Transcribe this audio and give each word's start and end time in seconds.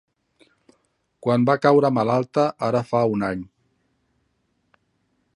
...quan 1.25 1.43
va 1.49 1.55
caure 1.65 1.91
malalta, 1.97 2.45
ara 2.69 2.81
fa 2.93 3.01
un 3.17 3.27
any. 3.27 3.43